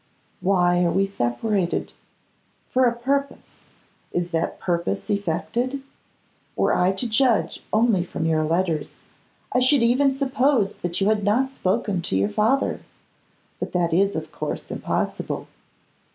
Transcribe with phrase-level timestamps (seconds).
[0.39, 1.93] Why are we separated?
[2.71, 3.57] For a purpose.
[4.11, 5.83] Is that purpose effected?
[6.55, 8.95] Were I to judge only from your letters,
[9.53, 12.81] I should even suppose that you had not spoken to your father;
[13.59, 15.47] but that is, of course, impossible.